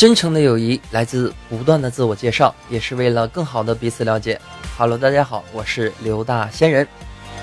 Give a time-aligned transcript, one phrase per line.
[0.00, 4.40] 真诚的友谊来自不断的自我介绍，也是为了更好的彼此了解。
[4.78, 6.88] Hello，大家好，我是刘大仙人。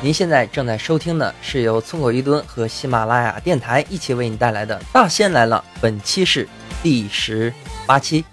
[0.01, 6.49] 您现在正在收听的是由村口一吨和喜马拉雅电台一起为你带来的《大仙来了》，本期是
[6.81, 7.53] 第十
[7.85, 8.25] 八期。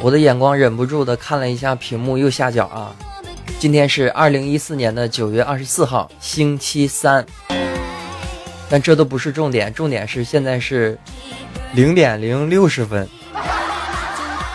[0.00, 2.96] 我的眼光忍不住的看了一下屏幕右下角啊，
[3.58, 7.26] 今天是二零一四年的九月二十四号，星期三。
[8.68, 10.98] 但这都不是重点，重点是现在是
[11.74, 13.08] 零点零六十分，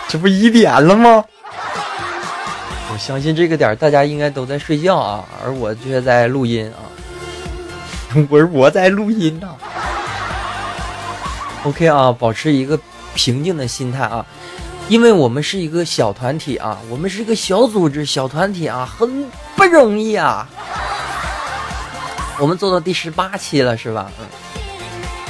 [0.08, 1.24] 这不一点了吗？
[2.92, 6.82] 我相信这个点大家应该都在睡觉啊，而我却在录音啊，
[8.30, 9.56] 我是我在录音呢。
[11.64, 12.80] OK 啊，保持一个
[13.14, 14.26] 平静的心态啊，
[14.88, 20.50] 因为我们是一个小团体啊，我们是一个小组织、小团体啊，很不容易啊。
[22.40, 24.12] 我们做到第十八期了，是吧？
[24.20, 24.26] 嗯。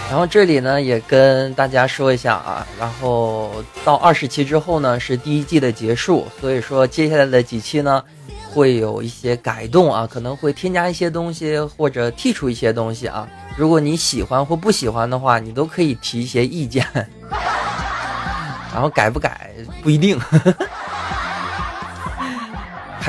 [0.10, 8.04] 然后这里呢，也跟大家说一下啊，然后到二十期之后呢，是第一季的结束，所以说接下来的几期呢，
[8.52, 13.28] 会有一些改动啊，可能会添加一些东西或者剔除一些东西啊。
[13.56, 16.84] 如果你喜欢或不喜欢的话，你都可以提一些意见。
[18.74, 19.52] 然后改不改
[19.84, 20.20] 不一定。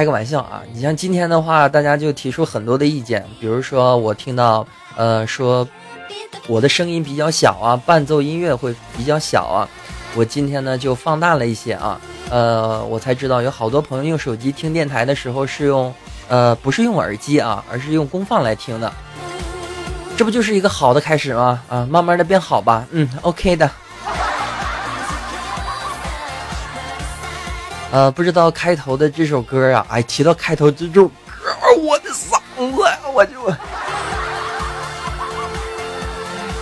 [0.00, 0.62] 开个玩笑啊！
[0.72, 5.68] 你像今天的话，大家就提出很多的意见，比如说我听到，呃，说
[6.46, 9.68] 我的声音比较小啊，伴奏音乐会比较小啊，
[10.14, 12.00] 我今天呢就放大了一些啊，
[12.30, 15.92] 呃，我才知道有好多朋友用手机听电台的时候是用，
[16.28, 18.90] 呃，不是用耳机啊，而是用功放来听的，
[20.16, 21.62] 这不就是一个好的开始吗？
[21.68, 23.70] 啊，慢慢的变好吧，嗯，OK 的。
[27.92, 31.12] 呃，不知道开头的这首歌啊，哎，提到开头这首歌，
[31.77, 33.52] 我的嗓子，我就，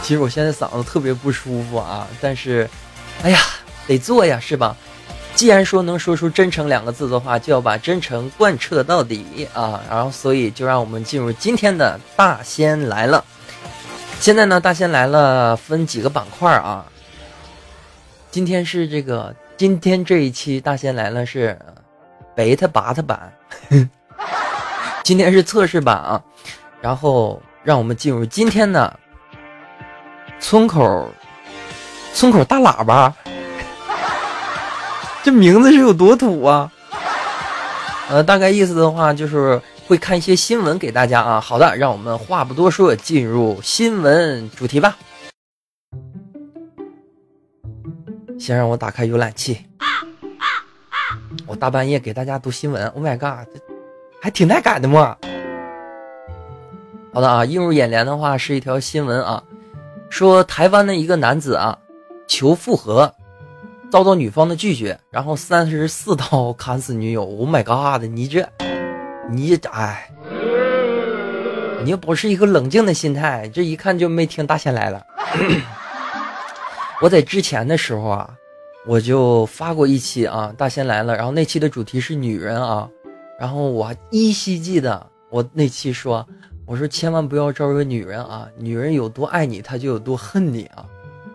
[0.02, 2.66] 其实我现在嗓子特别不舒服啊，但是，
[3.22, 3.38] 哎呀，
[3.86, 4.74] 得做呀，是吧？
[5.34, 13.22] 既然说能说出真诚两个字的话，就要把真诚贯彻到底啊，然后，所以就让我们进入今天的大仙来了。
[14.18, 16.86] 现在呢，大仙来了分几个板块啊，
[18.30, 19.36] 今天是这个。
[19.58, 21.58] 今天这一期大仙来了是
[22.36, 23.32] 贝塔巴塔版，
[25.02, 26.22] 今天是测试版啊，
[26.80, 28.96] 然后让我们进入今天的
[30.38, 31.10] 村口
[32.14, 33.12] 村口大喇叭，
[35.24, 36.70] 这名字是有多土啊？
[38.08, 41.40] 呃，大概意思的话就是会看一些新闻给大家啊。
[41.40, 44.96] 好的，让我们话不多说，进入新闻主题吧。
[48.38, 49.66] 先让我打开浏览器，
[51.46, 52.86] 我大半夜给大家读新闻。
[52.88, 53.60] Oh my god，这
[54.22, 55.16] 还挺带感的嘛。
[57.12, 59.42] 好的啊，映入眼帘的话是一条新闻啊，
[60.08, 61.76] 说台湾的一个男子啊
[62.28, 63.12] 求复合，
[63.90, 67.24] 遭到女方的拒绝，然后三十四刀砍死女友。
[67.24, 68.48] Oh my god，你这
[69.30, 70.10] 你哎，
[71.82, 75.04] 你要保持一个冷静的心态，这一看就没听大仙来了。
[77.00, 78.28] 我在之前的时候啊，
[78.84, 82.88] 我就发过一期啊，大仙来了，然后那期的主题是女人啊，
[83.38, 86.26] 然后我依稀记得我那期说，
[86.66, 90.84] 我说千万不要招惹女人啊，女人有多爱你，她就有多恨你啊。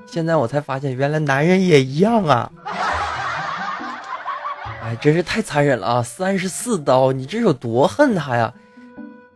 [0.05, 2.51] 现在我才发现，原来男人也一样啊，
[4.83, 6.03] 哎，真是太残忍了啊！
[6.03, 8.53] 三十四刀，你这有多恨他呀？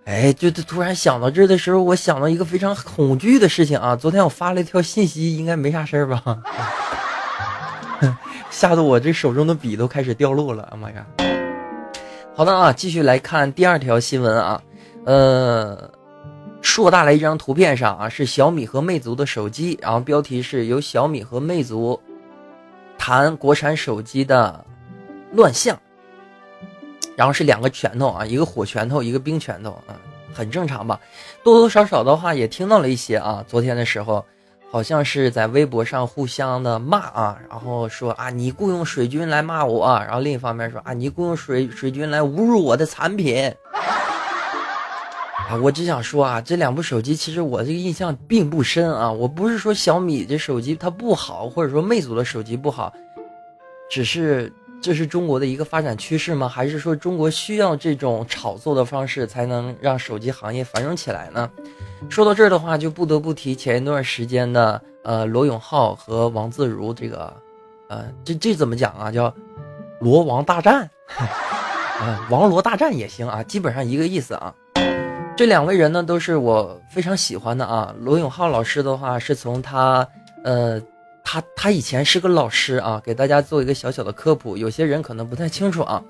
[0.08, 3.94] 哎，就突然想到这的时候，我想到一个非常恐惧的事情啊！
[3.94, 6.40] 昨天我发了一条信息，应该没啥事儿吧？
[8.50, 10.74] 吓得我这手中的笔都开始掉落了！
[10.80, 11.06] 妈呀！
[12.34, 14.62] 好的啊，继续来看第二条新闻啊。
[15.04, 15.92] 呃，
[16.62, 22.00] 硕大的一张图片上啊，是小米和魅族的手机，然后标题是由小米和魅族
[22.98, 24.64] 谈国产手机的
[25.34, 25.78] 乱象。
[27.18, 29.98] 然后是两个拳头啊，一个火拳头，一个冰拳头啊，
[30.36, 31.00] 很正常吧？
[31.44, 33.44] 多多少少的话也听到了一些啊。
[33.48, 34.24] 昨天的时候，
[34.70, 43.52] 好像是在微博上互相的骂啊，然后说啊，你雇佣水军来骂我，然后另一方面说啊，你雇佣水水军来侮辱我的产品。
[45.50, 49.12] 啊，我只想说啊，这两部手机其实我这个印象并不深啊。
[49.12, 52.94] 我不是说小米这手机它不好，或者说魅族的手机不好，
[53.90, 56.48] 只是这是中国的一个发展趋势吗？
[56.48, 61.50] 还是说中国需要这种炒作的方式才能让手机行业繁荣起来呢？
[62.10, 67.34] 说到这儿的话，就不得不提前一段时间的呃罗永浩和王自如这个，
[67.90, 69.12] 呃这这怎么讲啊？
[69.12, 69.34] 叫
[70.00, 70.90] 罗王大战，
[72.00, 74.54] 呃王罗大战也行啊，基本上一个意思啊。
[75.36, 77.94] 这两位人呢，都是我非常喜欢的啊。
[78.00, 80.08] 罗永浩老师的话，是从他，
[80.44, 80.82] 呃，
[81.30, 86.02] 他他以前是个老师啊，给大家做一个小小的科普，有些人可能不太清楚啊。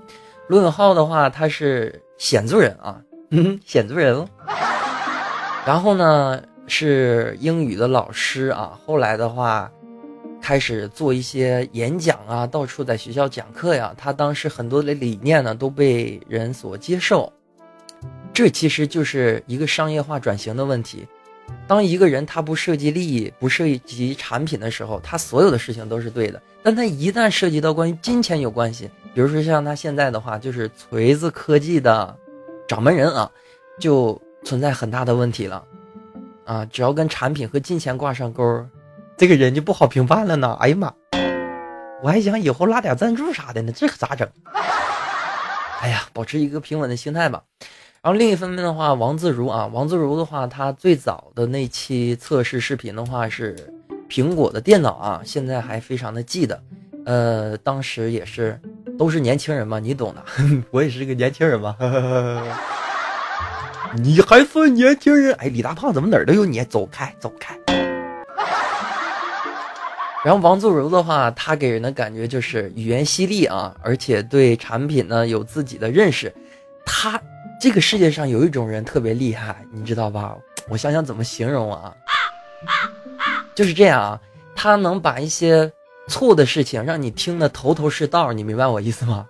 [0.47, 4.23] 罗永浩的话，他是鲜族人啊，嗯，鲜族人。
[5.65, 9.71] 然后呢，是英语的老师啊，后来的话，
[10.39, 13.91] 开始做一些演讲啊，到处在学校讲课呀。
[13.97, 17.33] 他当时很多的理念呢，都被人所接受。
[18.31, 21.07] 这其实就是一个商业化转型的问题。
[21.67, 26.41] 当一个人他不涉及利益、不涉及产品的时候，他所有的事情都是对的。
[26.63, 32.15] 但他一旦涉及到关于金钱有关系，比如说像他现在的话，就是锤子科技的
[32.67, 33.29] 掌门人啊，
[33.79, 35.63] 就存在很大的问题了。
[36.45, 38.65] 啊，只要跟产品和金钱挂上钩，
[39.17, 40.55] 这个人就不好评判了呢。
[40.61, 40.94] 哎呀妈，
[42.01, 44.27] 我还想以后拉点赞助啥的呢，这可咋整？
[45.81, 47.44] 哎呀，保持一个平稳的心态吧。
[48.01, 53.55] 然后另一方面的话，王自如啊，王自如的话，他最早的那期测试视频的话是
[54.07, 56.61] 苹果的电脑啊，现在还非常的记得。
[57.05, 58.57] 呃，当时也是
[58.97, 60.23] 都是年轻人嘛，你懂的，
[60.71, 61.75] 我也是个年轻人嘛。
[63.95, 65.33] 你还算年轻人？
[65.35, 66.63] 哎，李大胖怎么哪儿都有你？
[66.65, 67.57] 走开，走开。
[70.23, 76.33] 然后王自如的话，他给人的感觉就是语言犀利啊，而且对产品呢有自己的认识，
[76.85, 77.19] 他。
[77.59, 80.38] 这个世界上有一种人特别厉害，你知道吧？
[80.69, 81.92] 我想想怎么形容啊，
[83.56, 84.21] 就是这样啊，
[84.56, 85.71] 他能把一些
[86.07, 89.25] 错的事情让你听得头头是道，你明白我意思吗？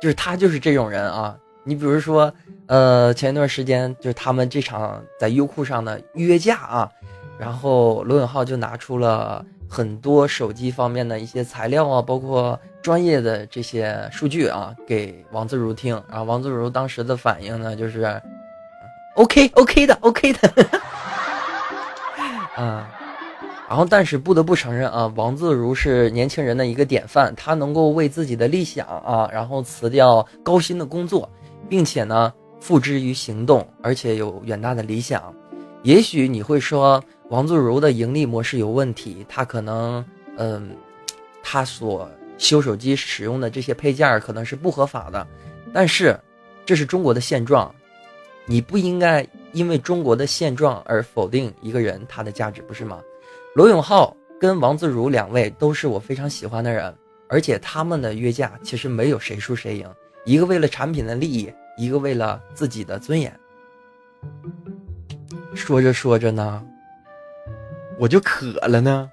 [0.00, 1.36] 就是他就是这种人啊。
[1.66, 2.32] 你比如说，
[2.66, 6.90] 呃，前一段时间就是他们这场在优酷上的约架啊，
[7.38, 9.44] 然后罗永浩就拿出了。
[9.68, 16.00] 很多手机方面的一些材料啊，包括专业的这些数据啊，给王自如听。
[16.08, 18.20] 然后王自如当时的反应呢，就是
[19.16, 20.70] ，OK OK 的 OK 的，
[22.54, 22.88] 啊，
[23.68, 31.28] 然后但是不得不承认啊，王自如是年轻人的一个典范，他能够为自己的理想啊，然后辞掉高薪的工作，
[31.68, 35.34] 并且呢，付之于行动，而且有远大的理想。
[35.82, 37.02] 也许你会说。
[37.30, 40.04] 王自如的盈利模式有问题，他可能，
[40.36, 40.76] 嗯，
[41.42, 45.26] 他所修手机使用的这些配件可能是不合法的，
[45.72, 46.18] 但是
[46.66, 47.74] 这是中国的现状，
[48.44, 53.00] 你不应该因为中国的现状而否定一个人他的价值，不是吗？
[53.54, 56.94] 罗永浩跟王自如两位都是我非常喜欢的人，
[57.28, 59.88] 而且他们的约架其实没有谁输谁赢，
[60.26, 63.34] 一个为了产品的利益，一个为了自己的尊严。
[65.54, 66.62] 说着说着呢。
[67.98, 69.08] 我就渴了呢，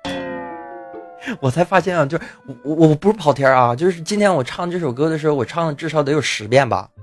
[1.39, 2.23] 我才发现啊，就是
[2.63, 6.89] 我我不是跑天啊，就是今天我唱这首歌的时候，我唱了至少得有十遍吧。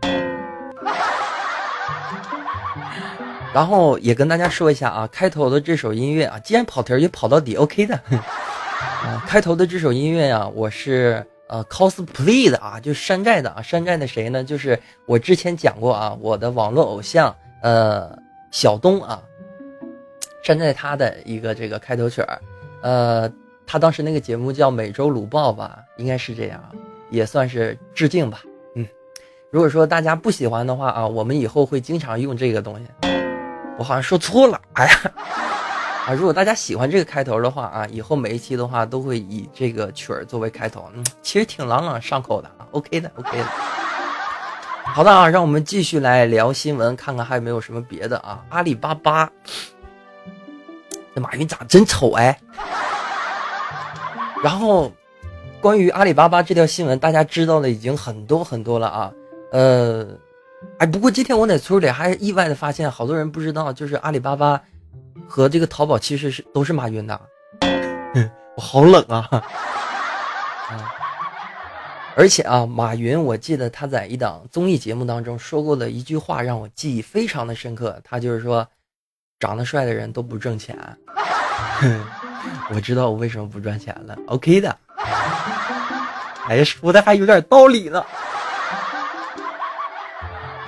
[3.55, 7.99] 然后也跟大家说一下啊，开头的这首音乐啊，既然跑题就跑到底，OK 的。
[9.05, 14.43] 啊，开头的这首音乐呀，我是呃 cosplay 的啊，就山寨的啊，山寨的谁呢？
[14.43, 18.11] 就是我之前讲过啊，我的网络偶像呃
[18.51, 19.23] 小东啊。
[20.43, 22.41] 山寨他的一个这个开头曲儿，
[22.83, 23.31] 呃，
[23.67, 26.63] 他当时那个节目叫《每周鲁报》吧，应该是这样，
[27.11, 28.43] 也算是致敬吧。
[28.75, 28.87] 嗯，
[29.51, 32.87] 如果说大家不喜欢的话啊，我们以后会经常用这个东西。
[33.79, 34.93] 我好像说错了，哎呀，
[36.07, 40.89] 啊，如果大家喜欢这个开头的话啊，以后每一期的话都会以这个曲儿作为开头。
[40.95, 43.45] 嗯，其实挺朗朗上口的啊，OK 的，OK 的。
[44.85, 48.43] 好的啊，让我们继续来聊新闻，看看还有没有什么别的啊。
[48.49, 49.31] 阿里巴巴。
[51.15, 52.41] 马云长得真丑哎！
[54.45, 54.93] 然后，
[55.61, 59.13] 关于阿里巴巴这条新闻，大家知道的已经很多很多了啊。
[59.51, 60.07] 呃，
[60.79, 64.63] 哎，不过今天我在村里还意外的发现，好多人不知道，就是阿里巴巴
[65.27, 67.21] 和这个淘宝其实是都是马云的。
[68.55, 69.05] 我好冷！
[69.09, 69.29] 啊！
[72.15, 78.01] 而且啊，马云，我记得他在一档综艺节目当中说过的一句话，让我记忆非常的深刻。
[78.05, 78.65] 他就是说。
[79.39, 80.77] 长得帅的人都不挣钱，
[82.75, 84.19] 我知道我为什么不赚钱了。
[84.27, 84.77] OK 的，
[86.49, 88.05] 哎呀，说的还有点道理呢。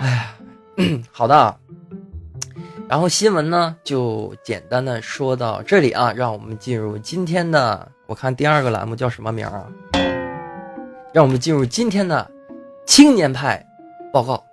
[0.01, 0.35] 哎呀，
[1.11, 1.57] 好的。
[2.89, 9.65] 然后新闻呢，就简单的说到这里啊，让我们进入今天的，我看第二个栏目叫什么名啊？
[11.13, 12.29] 让我们进入今天的
[12.87, 13.65] 青年派
[14.13, 14.45] 报告。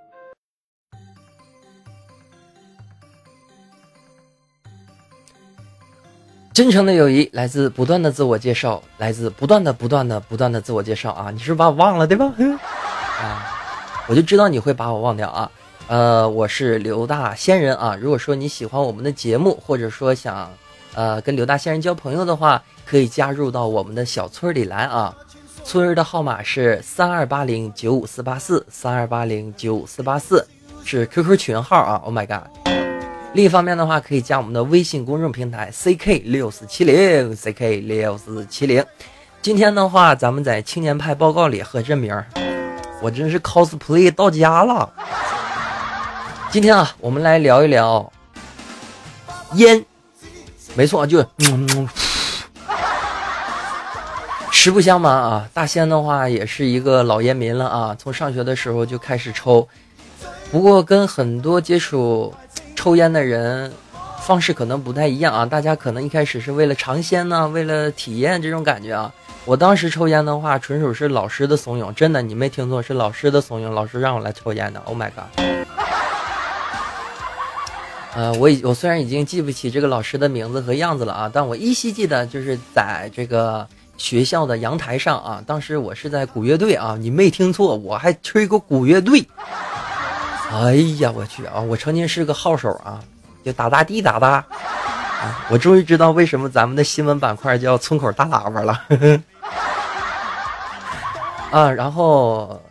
[6.58, 11.30] 真诚的友谊来自不断的自我介绍，来自不断的、不断的、不断的自我介绍啊！
[11.30, 12.34] 你是不是把我忘了对吧？
[13.22, 13.46] 啊，
[14.08, 15.52] 我就知道你会把我忘掉啊。
[15.86, 17.96] 呃，我是刘大仙人啊。
[18.02, 20.52] 如果说你喜欢我们的节目，或者说想，
[20.96, 25.16] 呃，跟刘大仙人交朋友的话，可以加入到我们的小村里来啊。
[25.64, 30.44] 村儿的号码是三二八零九五四八四，三二八零九五四八四
[30.84, 32.02] 是 QQ 群号啊。
[32.04, 32.87] Oh my god！
[33.34, 38.84] 另一方面的话，可以加我们的微信公众平台 CK 六四七零 CK 六四七零。
[39.42, 42.24] 今天的话，咱们在青年派报告里和这名，
[43.02, 44.92] 我真是 cosplay 到家了。
[46.50, 48.12] 今天啊，我们来聊一聊
[49.54, 49.86] 烟。
[50.74, 51.88] 没错，就嗯，
[54.52, 59.68] 实不相瞒啊，大仙的话也是一个老烟民了啊，从上学的时候就开始抽。
[60.50, 62.34] 不过跟很多接触
[62.78, 63.74] 抽烟的人
[64.22, 69.12] 方式可能不太一样啊，大家可能一开始是为了尝鲜呢，为了体验这种感觉啊。
[69.46, 74.80] 我当时抽烟的话，纯属是老师的怂恿，真的，你没听错，是老师的怂恿，老师让我来抽烟的。
[74.82, 75.26] Oh my god！
[78.14, 83.68] 呃，我已我虽然已经记不起这个老师的名字和样子了啊，但我依稀记得就是在这个
[83.98, 89.26] 学校的阳台上啊，当时我是在鼓乐队啊，你没听错，我还吹过鼓乐队。
[90.52, 93.00] 哎呀，我去啊，我曾经是个号手啊，
[93.44, 94.44] 就打大地打哒。
[95.22, 98.84] 啊，我终于知道为什么咱们的新闻板块叫村口大喇叭了。
[101.52, 102.62] 啊，然后。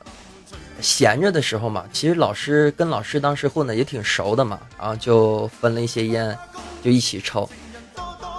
[0.78, 6.36] 闲着的时候嘛，其实老师跟老师当时混的也挺熟的嘛，然后就分了一些烟，
[6.84, 7.48] 就一起抽。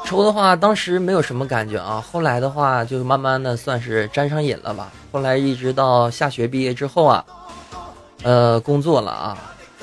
[0.06, 4.91] 抽的话，当时没有什么感觉啊，后来的话就慢慢的算是沾上瘾了吧。
[5.12, 7.25] 后来一直到下学毕业之后啊，
[8.24, 9.38] 呃，工作了啊，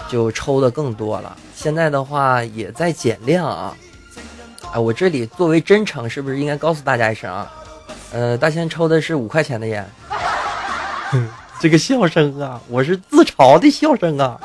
[0.08, 1.36] 就抽的更多了。
[1.54, 3.76] 现在的话也在减量啊。
[4.72, 7.50] 啊，我这里作为真诚，是不是应该告诉大家一声啊？
[8.12, 9.88] 呃，大仙抽的是五块钱的烟。
[11.60, 14.40] 这个笑声啊，我是自嘲的笑声啊。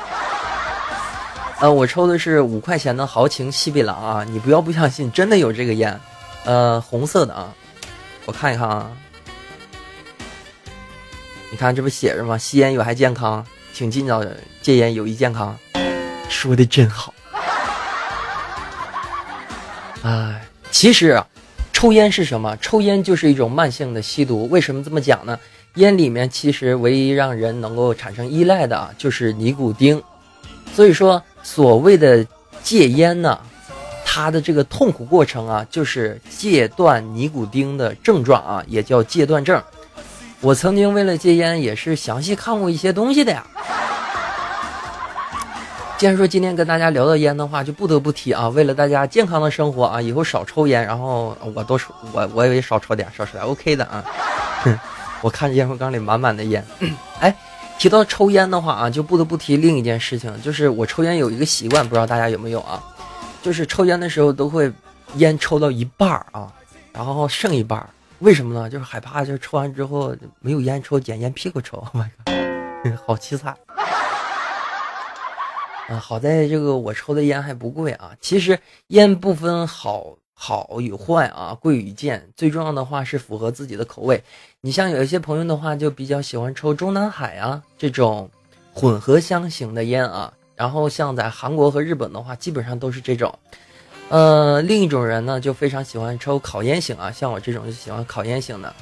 [1.58, 6.00] 呃，我抽的是五块钱的豪情西北狼啊，你不要不相信，真的有这个烟，
[6.44, 7.52] 呃，红色的啊，
[8.24, 8.90] 我看一看啊。
[11.50, 12.38] 你看这不写着吗？
[12.38, 13.44] 吸烟有害健康，
[13.80, 14.22] 请尽早
[14.60, 15.58] 戒烟，有益健康。
[16.28, 17.14] 说的真好。
[20.02, 21.26] 哎，其实啊，
[21.72, 22.54] 抽烟是什么？
[22.58, 24.46] 抽烟就是一种慢性的吸毒。
[24.50, 25.40] 为什么这么讲呢？
[25.76, 30.02] 烟里面其实唯一让人能够产生依赖的啊，就是尼古丁。
[30.74, 32.22] 所以说，所谓的
[32.62, 33.40] 戒烟呢，
[34.04, 39.58] 它的这个痛苦过程啊，就是戒断尼古丁的症状啊，也叫戒断症。
[40.42, 43.46] 我曾经为了戒烟，也是详细看过一些东西的呀。
[46.00, 51.78] 既然说今天跟大家聊到烟的话，就不得不提啊，为了大家健康的生活啊，以后少抽烟，然后我都
[52.14, 54.02] 我我也少抽点，少抽点，OK 的啊。
[55.20, 56.64] 我看烟灰缸里满满的烟，
[57.20, 57.36] 哎，
[57.78, 62.82] 提到抽烟的话啊，就不得不提另一件事情，就是我抽烟有一个习惯，不知道大家有没有啊？
[63.42, 64.72] 就是抽烟的时候都会
[65.16, 66.50] 烟抽到一半儿啊，
[66.94, 67.86] 然后剩一半儿，
[68.20, 68.70] 为什么呢？
[68.70, 71.76] 就是害怕，就是抽完之后没有烟抽，捡烟屁股抽。
[71.76, 73.54] Oh my god，好凄惨。
[75.90, 78.12] 啊，好在这个我抽的烟还不贵啊。
[78.20, 80.16] 其实烟不分好。
[80.42, 84.24] 好与坏啊，贵与贱，最重要的话是符合自己的口味。
[84.62, 88.30] 你像有一些朋友的话，就比较喜欢抽中南海啊这种
[88.72, 90.32] 混合香型的烟啊。
[90.56, 93.38] 然后像在韩国和日本的话，基本上都是这种。
[94.08, 98.74] 呃，另一种人呢，就非常喜欢抽烤烟型啊，像我这种就喜欢烤烟型的。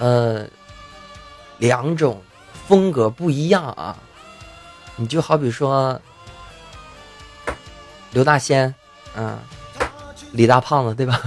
[0.00, 0.44] 呃，
[1.58, 2.20] 两种
[2.66, 3.96] 风格不一样啊。
[4.96, 6.02] 你就好比说
[8.12, 8.74] 刘大仙，
[9.16, 9.38] 嗯。
[10.32, 11.20] 李大胖子，对吧？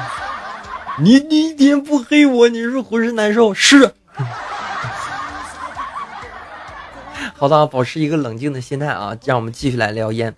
[0.98, 3.52] 你你一天不黑我，你是浑身难受？
[3.52, 3.92] 是。
[7.36, 10.34] 好的，保持一个冷静的心态啊，让我们继续来聊烟。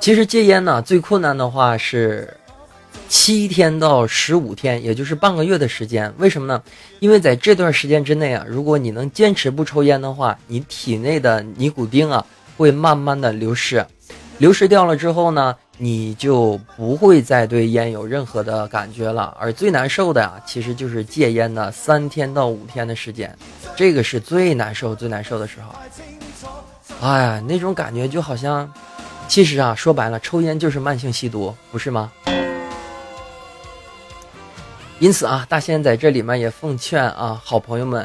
[0.00, 2.36] 其实戒烟呢，最困难的话是
[3.08, 6.12] 七天到十五天，也就是半个月的时间。
[6.18, 6.60] 为什么呢？
[6.98, 13.86] 因为在这段时间之内啊，如果你能坚持不抽烟的话，你体内的尼古丁啊会慢慢的流失，
[14.38, 15.54] 流失掉了之后呢？
[15.80, 23.32] 你就不会再对烟有任何的感觉了，而最难受的呀，其实就是戒烟的三天到五天的时间，
[23.76, 25.72] 这个是最难受、最难受的时候。
[27.00, 28.68] 哎呀，那种感觉就好像，
[29.28, 32.10] 其实啊，说白了，抽烟就是慢性吸毒，不是吗？
[34.98, 38.04] 因此啊，大仙在这里面也奉劝啊，好朋友们，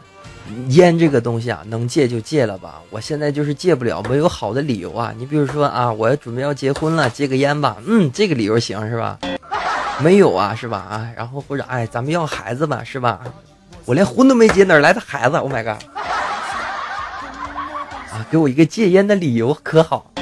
[0.69, 2.81] 烟这个东西啊，能戒就戒了吧。
[2.89, 5.13] 我现在就是戒不了，没有好的理由啊。
[5.17, 9.17] 你比如说啊，我准备要结婚了，戒个烟吧，嗯，这个理由行是吧？
[10.00, 10.77] 没有啊，是吧？
[10.77, 13.21] 啊，然后或者哎，咱们要孩子吧，是吧？
[13.85, 15.83] 我连婚都没结，哪来的孩子？Oh my god！
[18.12, 20.12] 啊，给我一个戒烟的理由可好？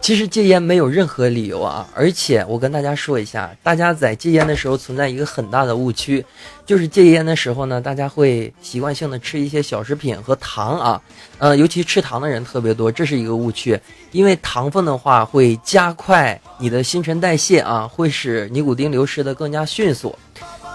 [0.00, 6.24] 其实戒烟没有任何理由啊，而且我跟大家说一下，大家在戒烟的时候存在一个很大的误区，
[6.64, 11.02] 就是戒烟的时候呢，大家会习惯性的吃一些小食品和糖啊，
[11.38, 13.78] 呃，尤其吃糖的人特别多，这是一个误区，
[14.10, 20.16] 因为糖分的话会加快你的新陈代谢啊，会使尼古丁流失的更加迅速。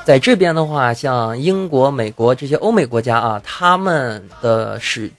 [0.05, 5.11] 在这边的话，像英国、美国这些欧美国家啊，他们的使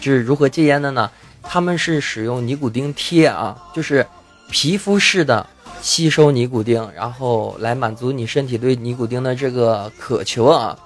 [0.00, 1.08] 是如何戒烟的呢？
[1.42, 4.06] 他们是使用尼古丁贴啊，就是
[4.50, 5.46] 皮肤式的
[5.80, 10.76] 吸收尼古丁，然后来满足你身体对尼古丁的这个渴求啊。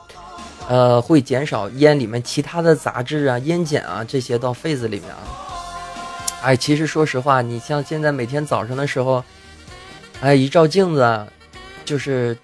[0.68, 5.18] 呃，会减少烟里面其他的杂质啊、烟碱啊这些到肺子里面啊。
[6.42, 9.22] 哎，其实说实话，你像现在每天早上的时候，
[10.20, 11.26] 哎，一照镜子，
[11.84, 12.36] 就是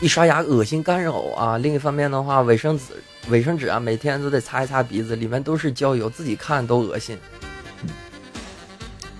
[0.00, 1.56] 一刷牙恶心干呕啊。
[1.56, 2.84] 另一方面的话，卫生纸。
[3.28, 7.18] 卫生纸啊，每天都得擦一擦鼻子，里面都是焦油，自己看都恶心。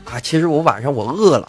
[0.05, 1.49] 啊，其实我晚上我饿了，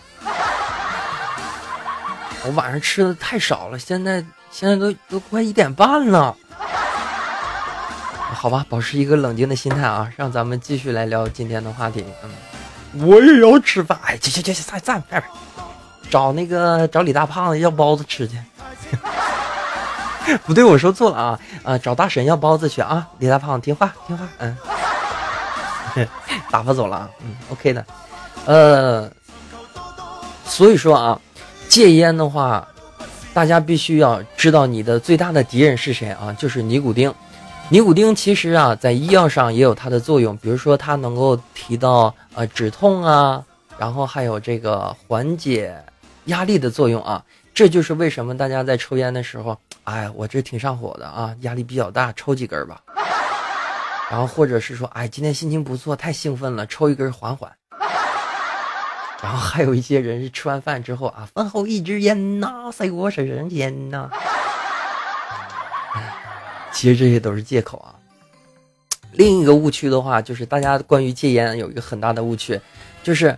[2.44, 6.36] 我晚上吃的太少了，现在现在都都快一点半了。
[8.34, 12.04] 好吧，保持一个冷静的心态啊，让咱们继续来聊今天的话题。
[12.24, 15.24] 嗯，我也要吃饭，哎，去去去去，散散散，
[16.10, 18.38] 找那个找李大胖子要包子吃去。
[20.46, 21.40] 不对，我说错了啊！
[21.64, 23.08] 啊，找大神要包子去啊！
[23.20, 24.58] 李大胖听话听话，嗯，
[26.52, 27.86] 打发走了啊，嗯，OK 的，
[28.46, 29.10] 呃，
[30.46, 31.22] 所以说啊，
[31.70, 32.68] 戒烟的话，
[33.34, 36.36] 大家必须要知道你的最大的敌人是谁啊？
[36.38, 37.14] 就是尼古丁。
[37.70, 43.44] 尼古丁其实啊，在医药上也有它的作用，比如说它能够提到呃止痛啊，
[43.78, 45.76] 然后还有这个缓解
[46.26, 47.24] 压力的作用啊。
[47.56, 49.58] 这就是为什么大家在抽烟的时候。
[49.86, 52.82] 哎，我这挺上火的啊，压力比较大，抽几根吧。
[54.10, 57.52] 然后或者是说，哎，今天心情不错，太兴奋了，抽一根缓缓。
[59.22, 64.10] 然后还有一些人是吃完饭之后啊，饭后一支烟呐，塞我身上烟呐。
[66.72, 67.96] 其实这些都是借口啊。
[69.14, 72.60] 另一个误区的话，就是大家关于戒烟有一个很大的误区，
[73.02, 73.36] 就是，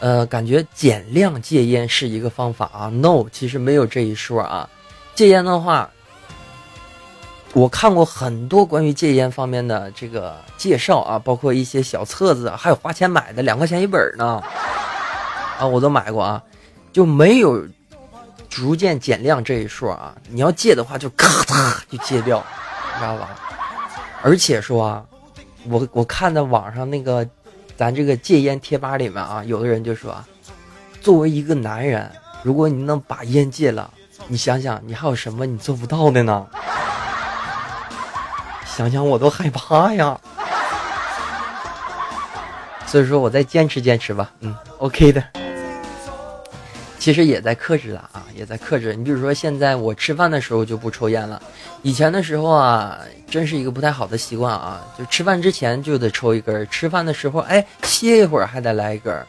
[0.00, 2.88] 呃，感觉减量戒烟是一个方法啊。
[2.88, 4.68] No，其实没有这一说啊。
[5.16, 5.88] 戒烟的话，
[7.54, 14.42] 我看过很多关于戒烟方面的这个介绍啊，包括一些小册子，还有花钱买的两块钱一本呢，
[15.58, 16.42] 啊，我都买过啊，
[16.92, 17.66] 就没有
[18.50, 20.14] 逐渐减量这一说啊。
[20.28, 22.44] 你要戒的话，就咔嚓就戒掉，
[22.92, 23.30] 你知道吧？
[24.22, 25.02] 而且说啊，
[25.70, 27.26] 我我看到网上那个
[27.74, 30.14] 咱这个戒烟贴吧里面啊，有的人就说，
[31.00, 33.90] 作为一个男人，如果你能把烟戒了。
[34.26, 36.46] 你想想，你还有什么你做不到的呢？
[38.66, 40.18] 想想我都害怕呀。
[42.86, 44.30] 所以说，我再坚持坚持吧。
[44.40, 45.22] 嗯，OK 的。
[46.98, 48.94] 其实也在克制了啊，也在克制。
[48.94, 51.40] 你比如说，现在我吃饭的时候就不抽烟了。
[51.82, 52.98] 以前的时候啊，
[53.30, 59.26] 真是一个不太好的习惯啊，就吃饭之前就得抽一根，吃饭的时候哎歇一会儿还得来一根。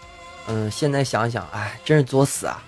[0.47, 2.61] 嗯，现在想想，哎，真是作死啊。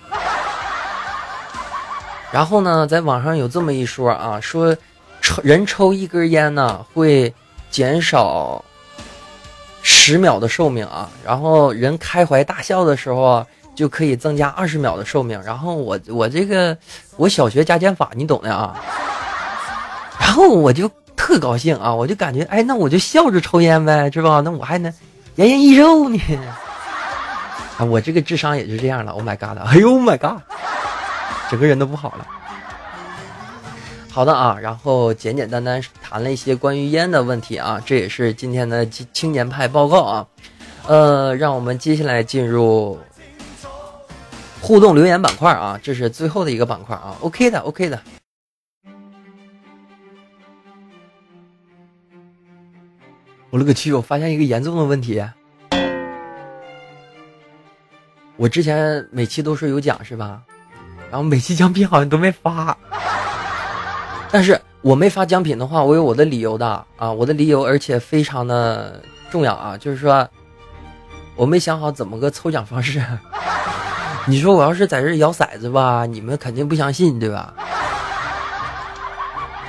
[2.32, 4.76] 然后呢，在网上有这么一说啊，说
[5.20, 7.32] 抽人抽一根烟呢会
[7.70, 8.64] 减少
[9.82, 15.40] 十秒的寿命啊，然后人开怀大笑的时候就可以增加二十秒的寿命。
[15.42, 16.76] 然后我我这个
[17.16, 18.78] 我小学加减法你懂的啊，
[20.20, 24.40] 然后我就特高兴啊，我就感觉哎，那我就笑着抽烟呗，是吧？
[24.40, 24.92] 那我还能
[25.34, 26.20] 延年益寿呢。
[27.76, 29.12] 啊，我这个智商也就这样了。
[29.12, 29.58] Oh my god！
[29.66, 30.40] 哎呦 my god！
[31.50, 32.26] 整个人都不好了。
[34.08, 40.26] 好的啊，然后简简单单谈了一些关于烟的问题啊，这也是今天的青年派报告啊。
[40.86, 42.98] 呃，让我们接下来进入
[44.60, 47.16] 互动留言板块啊，这是最后的一个板块啊。
[47.20, 48.00] OK 的，OK 的。
[53.50, 53.92] 我勒个去！
[53.92, 55.20] 我发现一个严重的问题。
[58.36, 60.42] 我之前每期都说有奖是吧？
[61.10, 62.76] 然后每期奖品好像都没发，
[64.30, 70.26] 但是我没发奖品的话，我有我的理由的啊，我的理由，而且非常的重要啊，就是说
[71.34, 73.02] 我没想好怎么个抽奖方式。
[74.26, 77.52] 你说我要是在这摇骰子吧，你们肯定不相信，对吧？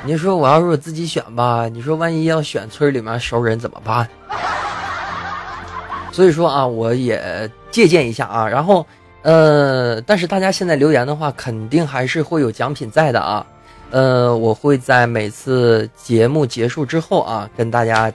[0.04, 4.08] 你说我要是我自己选吧，你说万一要选村里面熟人怎么办？
[6.12, 8.86] 所以说啊，我也借鉴一下啊，然后
[9.24, 13.46] 呃，但是大家现在留言的话，肯定还是会有奖品在的啊。
[13.90, 18.12] 呃，我会在每次节目结束之后啊，跟大家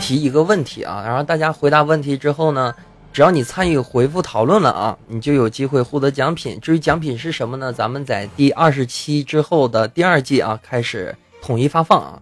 [0.00, 2.74] 提一个问题啊，然后大家回答问题之后呢。
[3.14, 6.58] 只要你参与回复讨论了啊，你就有机会获得奖品。
[6.60, 7.72] 至于奖品是什么呢？
[7.72, 12.18] 咱们在第二十期之后的第二季啊，开始统一发放啊。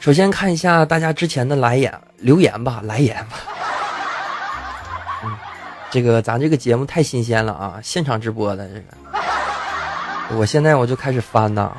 [0.00, 3.55] 首先看一下大家之前的来言留言吧，来言吧。
[5.96, 11.72] 这个咱这个节目太新鲜了啊，现场直播的这个，我现在我就开始翻呐，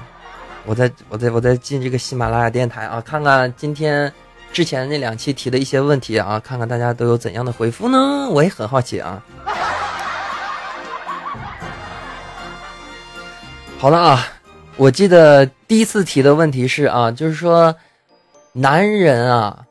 [0.66, 4.12] 我在我在我在进这个喜马拉雅电台啊，看看今天。
[4.54, 8.28] 之前那两期提的一些问题啊，看看大家都有怎样的回复呢？
[8.30, 9.22] 我也很好奇啊。
[13.78, 14.26] 好了啊，
[14.78, 17.76] 我记得第一次提的问题是啊，就是说
[18.54, 19.67] 男人啊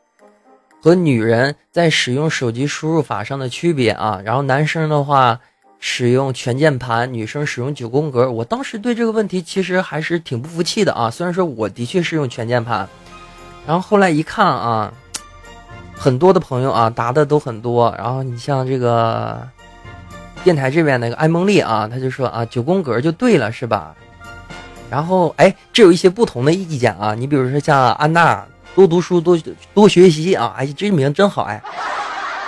[0.87, 5.37] 和女人在使用手机输入法上的区别啊，然后男生的话
[5.81, 8.31] 使用全键盘，女生使用九宫格。
[8.31, 12.87] 我当时对这个问题其实还是挺不服气的啊，虽然说我的确是用全键盘。
[13.65, 14.93] 然后后来一看啊，
[15.93, 17.93] 很多的朋友啊答的都很多。
[17.97, 19.45] 然后你像这个
[20.41, 23.93] 电台这边那个艾梦丽啊，他就说啊九宫格就对了是吧？
[24.89, 27.13] 然后哎，这有一些不同的意见啊。
[27.13, 29.35] 你比如说像安娜多读书多
[29.73, 31.59] 多学习啊，哎这名真好哎。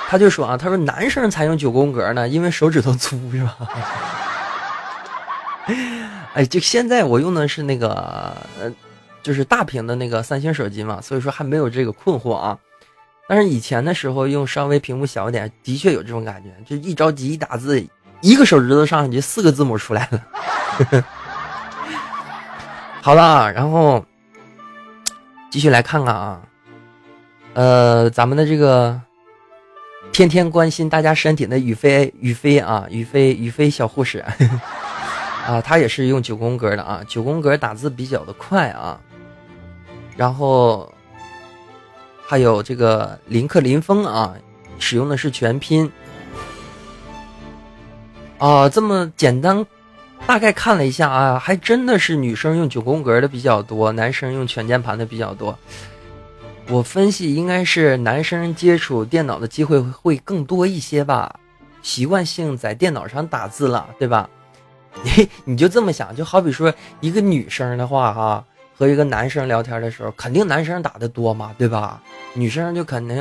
[0.07, 3.57] 他就说啊，他说男生才用九宫格呢，因为手指头粗是吧？
[6.35, 7.89] 哎，就现在我用的是那个
[8.61, 8.71] 呃。
[9.21, 12.57] 就是大屏的那个三星手机嘛，所以说还没有这个困惑啊。
[13.27, 17.85] 但是以前的时候用稍微屏幕小一点，的确有这种感觉，就一着急一打字，
[18.21, 21.03] 一个手指头上去四个字母出来了。
[23.03, 24.03] 好了，然后
[25.49, 26.41] 继续来看看啊，
[27.53, 29.01] 呃，咱们的这个
[30.11, 34.23] 天天关心大家身体的宇飞宇飞啊，宇飞宇飞小护士。
[35.47, 38.99] 啊，他也是用九宫格的啊，九宫格打字比较的快啊。
[40.15, 40.93] 然后
[42.23, 44.35] 还有这个林克林峰啊，
[44.77, 45.91] 使用的是全拼。
[48.37, 49.65] 啊，这么简单，
[50.29, 55.57] 大概看了一下啊，还真的是女生用九宫格的比较多，男生用全键盘的比较多。
[56.67, 61.39] 我分析应该是男生接触电脑的机会会更多一些吧，
[61.81, 64.29] 习惯性在电脑上打字了，对吧？
[65.01, 68.45] 你你就这么想，就好比说一个女生的话哈。
[68.77, 71.99] 和一个男生聊天的时候，肯定男生打的多嘛，对吧？
[72.35, 73.19] 女生就肯定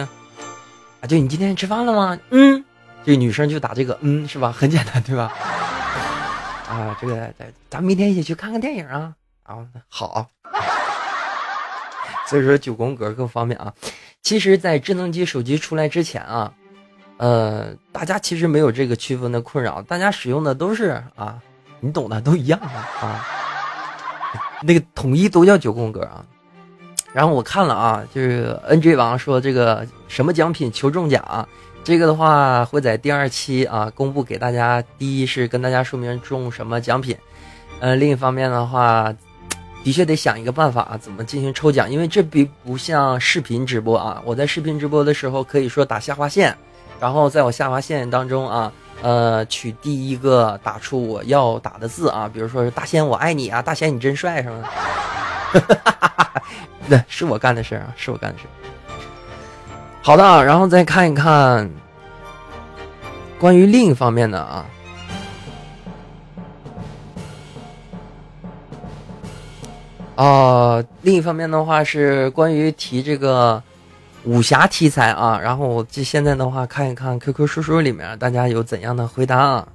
[1.00, 2.18] 啊，就你今天吃饭了吗？
[2.28, 2.62] 嗯，
[3.06, 4.52] 这女生就打这个嗯，是吧？
[4.52, 5.32] 很简单，对吧？
[6.68, 9.14] 啊，这个咱咱明天一起去看看电影啊！
[9.44, 10.28] 啊，好。
[12.26, 13.72] 所以说九宫格更方便啊。
[14.22, 16.52] 其实，在智能机手机出来之前啊，
[17.16, 21.40] 呃，大家其实没有这个区分的困扰，大家使用的都是啊，
[21.80, 23.24] 你懂的，都一样的啊。
[24.60, 26.22] 那个统一都叫九宫格啊，
[27.14, 31.48] 然后我看了啊，就是 NJ 王说这个什么奖品求中奖，
[31.88, 34.84] 这个的话会在第二期啊公布给大家。
[34.98, 37.16] 第一是跟大家说明中什么奖品，
[37.80, 39.10] 呃，另一方面的话，
[39.82, 44.20] 的确得想一个办法啊怎么进行抽奖，因为这并不像视频直播啊。
[44.26, 46.54] 我在视频直播的时候可以说打下划线，
[47.00, 48.70] 然后在我下划线当中啊。
[49.00, 54.60] 呃，取第一个打出我要打的字啊，比如说是“大仙我爱你”啊，“大仙你真帅”什么
[55.54, 55.78] 的，
[56.90, 58.44] 对，是我干的事啊，是我干的事。
[60.08, 61.70] 好的，然后再看一看
[63.38, 64.64] 关于另一方面的啊，
[70.16, 73.62] 哦，另一方面的话是关于提这个。
[74.24, 79.68] 武侠题材啊，然后我这现在的话看一看 QQ 叔叔里面大家有怎样的回答啊？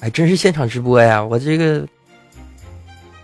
[0.00, 1.22] 哎，真是现场直播呀！
[1.22, 1.86] 我这个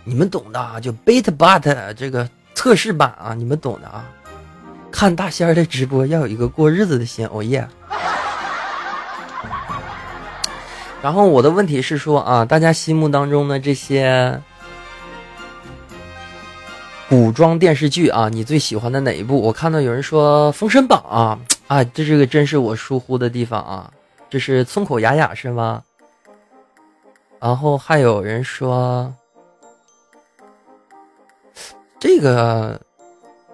[0.04, 4.04] 你们懂的啊，就 beta but 这个测试版啊，你们懂的啊。
[4.92, 7.66] 看大仙儿的直播要有一个过日子的心，哦耶！
[11.02, 14.40] 然后我的问题是说啊，大家心目当中的这些。
[17.08, 19.38] 古装电视剧啊，你最喜欢的哪一部？
[19.38, 23.92] 我看到有人说《封神榜》啊，啊，这这个真是我疏忽的地方啊，
[24.30, 25.82] 这是村口雅雅是吗？
[27.38, 29.12] 然后还有人说
[32.00, 32.80] 这个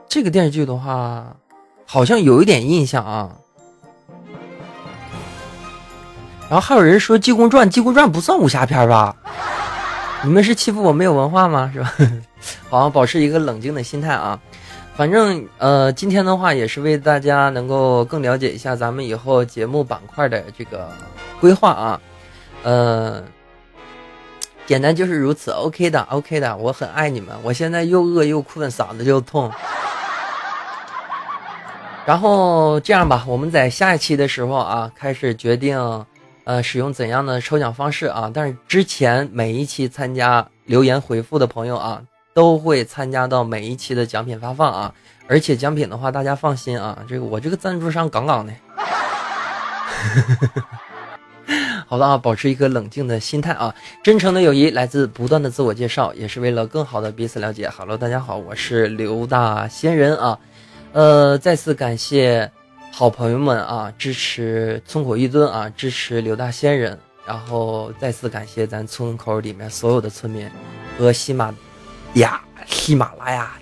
[0.08, 1.36] 这个电视剧的话，
[1.84, 3.30] 好像有一点印象啊。
[6.48, 9.14] 然后还有人说《济公传》，《济公传》不算武侠片吧？
[10.24, 11.70] 你们是欺负我没有文化吗？
[11.72, 11.92] 是吧？
[12.70, 14.40] 好，保持一个冷静的心态啊。
[14.96, 20.88] 反正呃，今天的话也是为大家能够更了解一下咱们以后节目板块的这个
[21.38, 22.00] 规划啊。
[22.64, 23.22] 呃，
[24.66, 27.36] 简单就是如此，OK 的，OK 的，我很爱你们。
[27.42, 29.52] 我现在又饿又困，嗓子又痛。
[32.08, 36.06] 然后这样吧，我们在下一期的时候啊，开始决定。
[36.44, 38.30] 呃，使用怎样的抽奖方式啊？
[38.32, 42.00] 但是之前每一期参加留言回复的朋友啊，
[42.32, 44.94] 都会参加到每一期的奖品发放啊。
[45.26, 48.54] 而且奖品的话，大家放心啊，这个我这个赞助商杠杠的。
[51.86, 53.74] 好的啊，保持一个冷静的心态啊。
[54.02, 57.68] 真诚的友谊来自不断的自我介绍，也是为了更好的彼此了解。
[57.68, 60.38] Hello，大家好，我是刘大仙人啊。
[60.92, 62.50] 呃，再次感谢。
[62.90, 70.50] 好朋友们啊，支持村口一尊啊，支持刘大仙人，然后再次感谢咱村口里面所有的村民
[70.98, 71.54] 和喜马
[72.14, 73.52] 呀喜马拉雅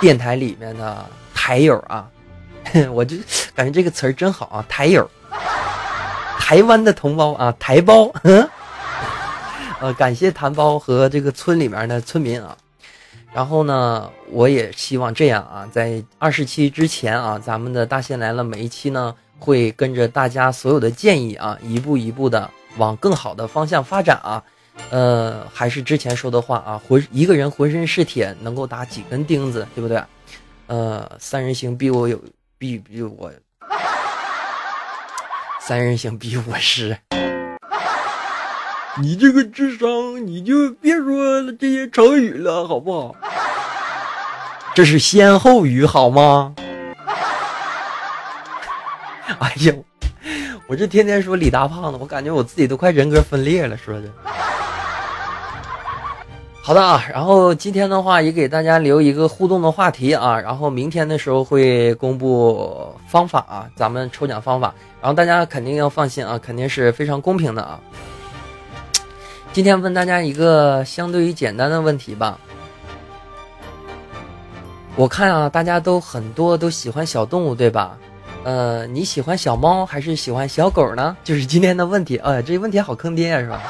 [0.00, 2.08] 电台里面的台友啊，
[2.94, 3.16] 我就
[3.54, 5.06] 感觉这个词儿真好啊，台友，
[6.38, 8.10] 台湾的同胞啊，台胞，
[9.80, 12.56] 呃，感谢台胞和这个村里面的村民啊。
[13.34, 24.40] 然后呢，我也希望这样啊，在二十期之前啊，咱们的大仙来了每一期呢，会跟着大家所有的建议啊，一步一步的往更好的方向发展啊。
[24.90, 30.00] 呃，还是之前说的话啊，浑一个人浑身是铁，能够打几根钉子，对不对？
[30.68, 32.22] 呃，三人行必我有，
[32.56, 33.32] 必必我，
[35.60, 36.96] 三人行必我师。
[39.00, 43.12] 你这个智商，你就别说这些成语了，好不好？
[44.72, 46.54] 这是歇后语，好吗？
[49.40, 49.74] 哎呀，
[50.68, 54.08] 我这天天说李大胖子，我感觉我自己都快人格分裂了，说的。
[56.62, 67.80] 好的啊，然后今天的话也给大家留一个互动的话题啊，然后明天的时候会公布方法啊，咱们抽奖方法，然后大家肯定要放心啊，肯定是非常公平的啊。
[69.54, 72.36] 今天问大家一个相对于简单的问题吧。
[74.96, 77.96] 我看啊，大家都很多都喜欢小动物，对吧？
[78.42, 81.16] 呃，你喜欢小猫还是喜欢小狗呢？
[81.22, 82.16] 就是今天的问题。
[82.16, 83.62] 哎，这个问题好坑爹啊，是吧？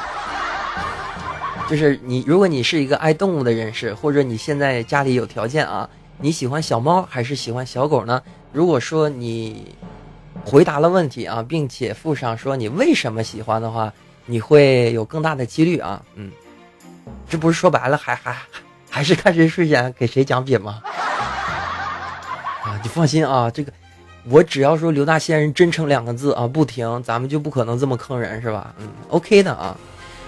[1.69, 8.19] 就是你，如果你是一个爱动物的人士，或者你现在家里有条件啊，你喜欢小猫还是喜欢小狗呢？
[8.51, 9.75] 如果说你
[10.43, 13.93] 回答了问题啊，并且附上说你为什么喜欢的话。
[14.25, 16.31] 你会有更大的几率啊，嗯，
[17.29, 18.35] 这不是说白了还还
[18.89, 20.81] 还是看谁顺眼给谁奖品吗？
[22.63, 23.71] 啊，你放心啊，这个
[24.29, 28.73] 我只要说刘大仙人真诚两个字啊不停，咱们就不可能这么坑人是吧？
[28.79, 29.77] 嗯，OK 的啊，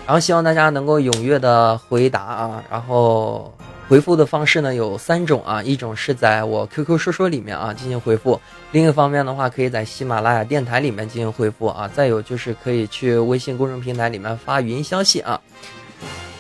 [0.06, 3.54] 然后希望大家能够踊跃的回答啊，然后。
[3.90, 8.40] 回复的方式呢有三种啊，一种是在我 QQ 说说里面啊进行回复，
[8.74, 15.40] 另一方面的话可以在喜马拉雅电台里面进行回复啊，再有就是可以去微信公众平台里面发语音消息啊。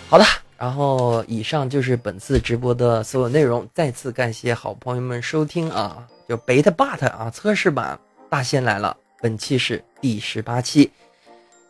[0.10, 0.25] 好的，
[0.57, 7.97] 然后以上就是本次直播的所有内容，再次感谢好朋友们收听啊，就 Beta But 啊测试版
[8.29, 10.91] 大仙来了，本期是第十八期，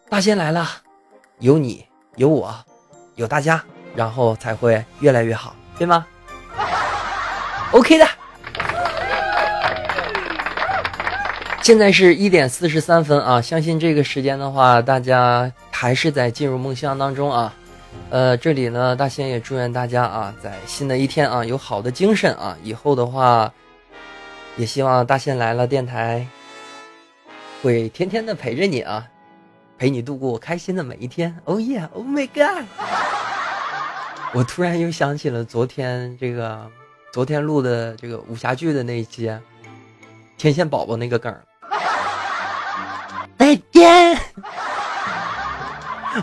[0.09, 0.67] 大仙来了，
[1.37, 1.85] 有你
[2.15, 2.51] 有我
[3.13, 3.63] 有大家，
[3.95, 5.55] 然后才会越来越好。
[5.77, 6.05] 对吗
[7.71, 8.07] ？OK 的。
[11.61, 17.53] 现在是一点四十三分啊，相信这个时间的话，大家还是在进入梦乡当中啊。
[18.09, 22.55] 呃，这里呢，大仙也祝愿大家啊，在新的一天啊，有好的精神啊。
[22.63, 23.51] 以后的话，
[24.55, 26.25] 也希望大仙来了电台
[27.61, 29.05] 会天天的陪着你啊，
[29.77, 31.37] 陪你度过开心的每一天。
[31.43, 32.65] Oh yeah，Oh my God。
[34.33, 36.69] 我突然又想起了昨天这个，
[37.11, 39.31] 昨天录的这个武侠剧的那一期，
[40.37, 41.33] 天线宝宝那个梗
[43.37, 44.19] 再见。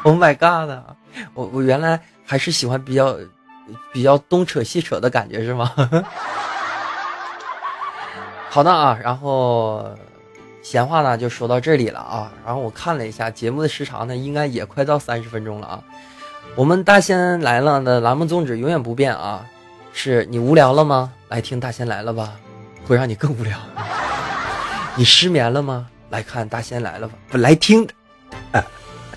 [0.05, 0.71] Oh my god！
[1.33, 3.17] 我我原来还是喜欢比较
[3.93, 5.73] 比较东扯西扯的感觉是吗？
[8.51, 9.97] 好的啊，然后
[10.63, 12.33] 闲话呢就说到这里了啊。
[12.45, 15.83] 然后我看了一下节目的时长呢，应该也快到三十分钟了啊。
[16.57, 19.45] 我们大仙来了的栏目宗旨永远不变啊，
[19.93, 21.13] 是你无聊了吗？
[21.29, 22.35] 来听大仙来了吧，
[22.87, 23.59] 会让你更无聊。
[24.95, 25.89] 你失眠了吗？
[26.11, 27.85] 来看大仙来了吧，不来听。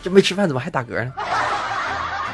[0.02, 1.14] 这没吃饭怎么还打嗝呢？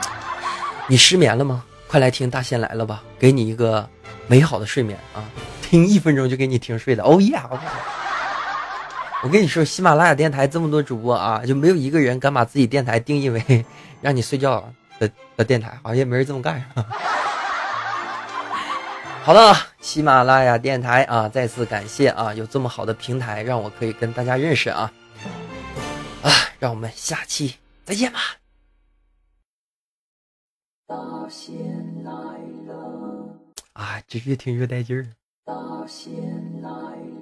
[0.88, 1.66] 你失眠了吗？
[1.86, 3.86] 快来听大仙来了吧，给你一个
[4.28, 5.20] 美好的睡眠啊。
[5.62, 7.04] 听一分钟就给你听睡的。
[7.04, 7.50] 哦呀！
[9.22, 13.66] 我跟你说，喜马拉雅电台这么多主播啊，就没有一个人敢把自己电台定义为
[14.00, 14.64] 让你睡觉
[15.00, 16.64] 的的电台，好像也没人这么干。
[19.24, 24.92] 好了，喜马拉雅电台啊，再次感谢啊，有这么好的平台让我可以跟大家认识啊
[26.22, 26.30] 啊，
[26.60, 28.20] 让我们下期再见吧。
[30.86, 30.96] 大
[31.30, 31.56] 仙
[32.04, 32.12] 来
[32.68, 33.30] 了
[33.72, 35.08] 啊，这越听越带劲儿。
[35.46, 35.54] 大
[35.88, 36.14] 仙
[36.62, 36.70] 来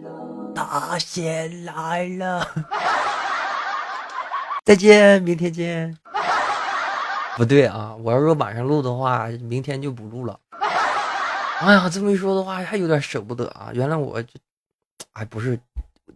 [0.03, 2.47] 了，大仙来了，
[4.65, 5.95] 再见，明天见。
[7.37, 10.39] 不对啊，我要说晚上录的话，明天就不录了。
[11.61, 13.71] 哎呀，这么一说的话，还有点舍不得啊。
[13.73, 14.39] 原来我就，
[15.13, 15.59] 哎，不是，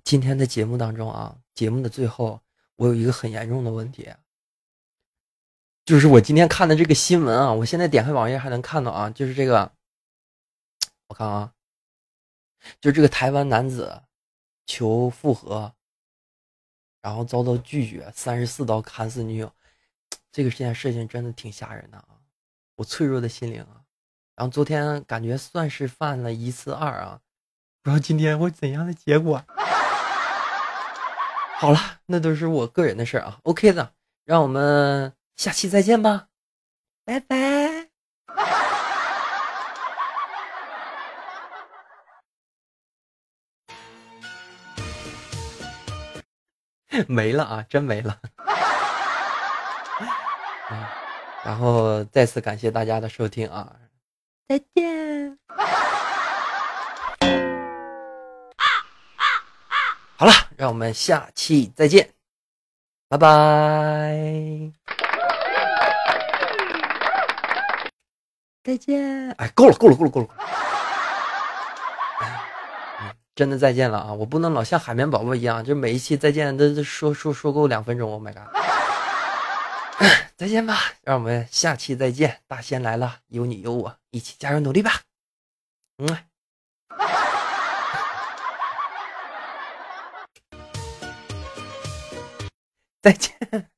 [0.03, 2.41] 今天的节目当中啊，节目的最后，
[2.75, 4.11] 我有一个很严重的问题，
[5.85, 9.71] 就是我今天看的这个新闻啊，我现在点开网页还能看到啊，就是这个，
[11.07, 11.53] 我看啊，
[12.81, 14.01] 就这个台湾男子
[14.65, 15.71] 求复合，
[17.01, 19.53] 然后遭到拒绝，三十四刀砍死女友，
[20.31, 22.07] 这个件事情真的挺吓人的啊，
[22.75, 23.81] 我脆弱的心灵啊。
[24.35, 27.21] 然后昨天感觉算是犯了一次二啊，
[27.81, 29.43] 不知道今天会怎样的结果。
[31.57, 33.39] 好了，那都是我个人的事啊。
[33.43, 33.93] OK 的，
[34.25, 36.27] 让我们下期再见吧，
[37.05, 37.89] 拜拜。
[47.07, 48.19] 没了啊，真没了。
[50.69, 50.91] 啊，
[51.43, 53.71] 然后再次感谢大家的收听啊。
[54.47, 55.37] 再见。
[60.17, 62.09] 好了，让我们下期再见，
[63.09, 63.27] 拜拜。
[68.63, 69.31] 再见。
[69.37, 70.27] 哎，够了，够了，够了，够了。
[73.35, 74.13] 真的再见了啊！
[74.13, 78.09] 我不能老像海绵宝宝一样，就每一期再见都说说说够两分钟。
[78.09, 78.47] Oh my god！
[80.37, 82.41] 再见吧，让我们下期再见。
[82.45, 84.99] 大仙来了，有你有我，一起加油努力吧。
[85.97, 86.05] 嗯，
[93.01, 93.33] 再见。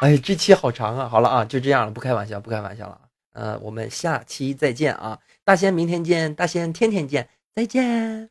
[0.00, 1.08] 哎，这期好长啊！
[1.08, 3.00] 好了啊，就这样了，不开玩笑，不开玩笑了。
[3.34, 5.20] 呃，我们下期再见啊！
[5.44, 8.28] 大仙明天见，大仙天天见，再见。